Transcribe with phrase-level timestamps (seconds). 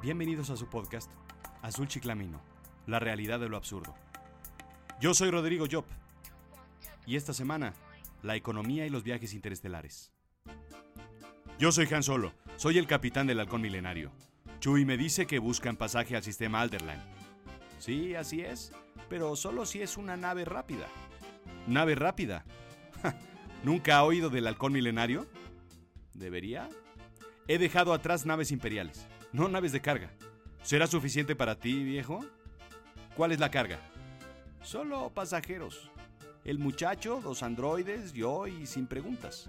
[0.00, 1.10] Bienvenidos a su podcast,
[1.60, 2.40] Azul Chiclamino,
[2.86, 3.96] la realidad de lo absurdo.
[5.00, 5.84] Yo soy Rodrigo Job
[7.04, 7.74] y esta semana,
[8.22, 10.12] la economía y los viajes interestelares.
[11.58, 14.12] Yo soy Han Solo, soy el capitán del halcón milenario.
[14.60, 17.02] Chuy me dice que buscan pasaje al sistema Alderland.
[17.80, 18.70] Sí, así es,
[19.08, 20.86] pero solo si es una nave rápida.
[21.66, 22.44] ¿Nave rápida?
[23.64, 25.26] ¿Nunca ha oído del halcón milenario?
[26.14, 26.68] ¿Debería?
[27.48, 30.10] He dejado atrás naves imperiales no naves de carga.
[30.62, 32.24] ¿Será suficiente para ti, viejo?
[33.16, 33.78] ¿Cuál es la carga?
[34.62, 35.90] Solo pasajeros.
[36.44, 39.48] El muchacho, dos androides, yo y sin preguntas.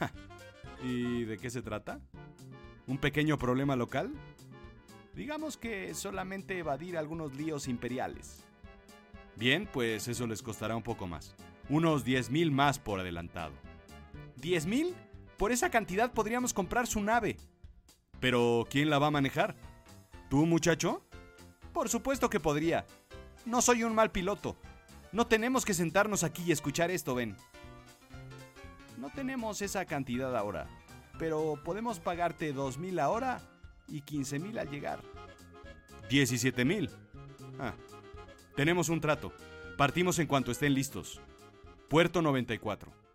[0.82, 2.00] ¿Y de qué se trata?
[2.86, 4.12] ¿Un pequeño problema local?
[5.14, 8.44] Digamos que solamente evadir algunos líos imperiales.
[9.36, 11.34] Bien, pues eso les costará un poco más.
[11.68, 13.52] Unos 10 mil más por adelantado.
[14.40, 14.94] ¿10 mil?
[15.36, 17.36] Por esa cantidad podríamos comprar su nave.
[18.20, 19.56] Pero, ¿quién la va a manejar?
[20.28, 21.02] ¿Tú, muchacho?
[21.72, 22.86] Por supuesto que podría.
[23.44, 24.56] No soy un mal piloto.
[25.12, 27.36] No tenemos que sentarnos aquí y escuchar esto, ven.
[28.98, 30.68] No tenemos esa cantidad ahora,
[31.18, 33.40] pero podemos pagarte 2.000 ahora
[33.86, 35.00] y 15.000 al llegar.
[36.10, 36.90] 17.000.
[37.60, 37.74] Ah,
[38.56, 39.32] tenemos un trato.
[39.76, 41.20] Partimos en cuanto estén listos.
[41.88, 43.05] Puerto 94.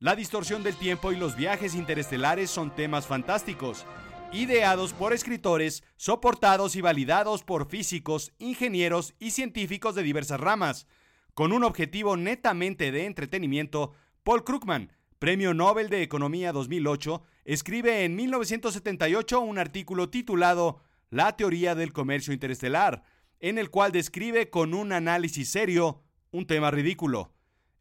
[0.00, 3.84] La distorsión del tiempo y los viajes interestelares son temas fantásticos,
[4.32, 10.86] ideados por escritores, soportados y validados por físicos, ingenieros y científicos de diversas ramas.
[11.34, 18.14] Con un objetivo netamente de entretenimiento, Paul Krugman, Premio Nobel de Economía 2008, escribe en
[18.14, 23.02] 1978 un artículo titulado La teoría del comercio interestelar,
[23.40, 27.32] en el cual describe con un análisis serio un tema ridículo.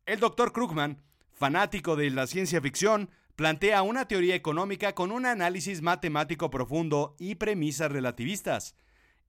[0.07, 1.03] El doctor Krugman
[1.37, 7.35] fanático de la ciencia ficción, plantea una teoría económica con un análisis matemático profundo y
[7.35, 8.75] premisas relativistas.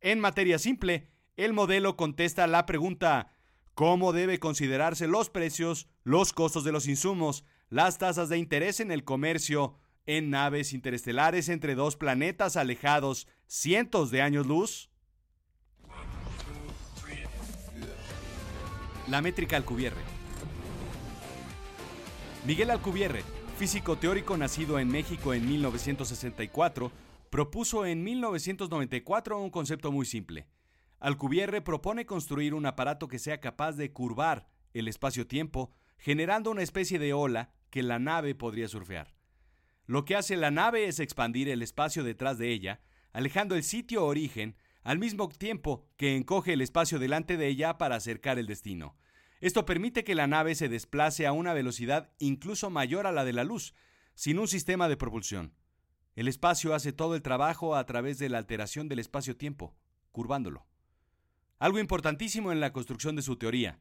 [0.01, 3.33] En materia simple, el modelo contesta la pregunta
[3.75, 8.91] ¿Cómo debe considerarse los precios, los costos de los insumos, las tasas de interés en
[8.91, 14.91] el comercio, en naves interestelares entre dos planetas alejados cientos de años luz?
[19.07, 20.18] La métrica Alcubierre.
[22.49, 23.25] Miguel Alcubierre,
[23.59, 26.91] físico teórico nacido en México en 1964,
[27.29, 30.47] propuso en 1994 un concepto muy simple.
[30.99, 36.99] Alcubierre propone construir un aparato que sea capaz de curvar el espacio-tiempo, generando una especie
[36.99, 39.15] de ola que la nave podría surfear.
[39.85, 42.81] Lo que hace la nave es expandir el espacio detrás de ella,
[43.13, 47.97] alejando el sitio origen, al mismo tiempo que encoge el espacio delante de ella para
[47.97, 48.97] acercar el destino.
[49.41, 53.33] Esto permite que la nave se desplace a una velocidad incluso mayor a la de
[53.33, 53.75] la luz,
[54.15, 55.55] sin un sistema de propulsión.
[56.17, 59.77] El espacio hace todo el trabajo a través de la alteración del espacio-tiempo,
[60.11, 60.67] curvándolo.
[61.61, 63.79] Algo importantísimo en la construcción de su teoría.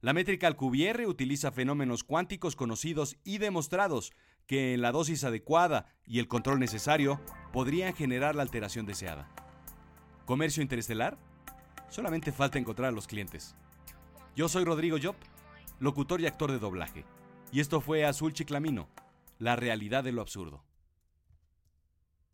[0.00, 4.12] La métrica Alcubierre utiliza fenómenos cuánticos conocidos y demostrados
[4.46, 7.20] que en la dosis adecuada y el control necesario
[7.52, 9.28] podrían generar la alteración deseada.
[10.24, 11.18] ¿Comercio interestelar?
[11.88, 13.54] Solamente falta encontrar a los clientes.
[14.36, 15.16] Yo soy Rodrigo Job,
[15.80, 17.06] locutor y actor de doblaje,
[17.52, 18.86] y esto fue Azul Chiclamino,
[19.38, 20.62] la realidad de lo absurdo.